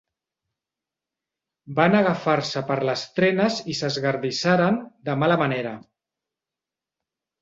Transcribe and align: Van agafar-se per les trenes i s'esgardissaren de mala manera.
Van 1.79 1.97
agafar-se 1.99 2.63
per 2.71 2.77
les 2.91 3.03
trenes 3.19 3.59
i 3.75 3.75
s'esgardissaren 3.83 4.83
de 5.11 5.19
mala 5.25 5.39
manera. 5.43 5.75